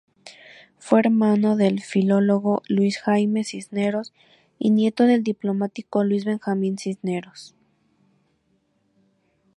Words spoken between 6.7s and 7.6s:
Cisneros.